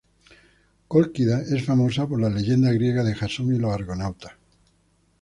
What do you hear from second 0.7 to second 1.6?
Cólquida